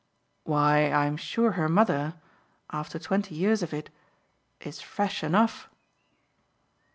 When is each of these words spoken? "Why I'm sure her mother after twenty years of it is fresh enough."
"Why 0.45 0.91
I'm 0.91 1.15
sure 1.15 1.51
her 1.51 1.69
mother 1.69 2.15
after 2.71 2.97
twenty 2.97 3.35
years 3.35 3.61
of 3.61 3.71
it 3.71 3.91
is 4.59 4.81
fresh 4.81 5.23
enough." 5.23 5.69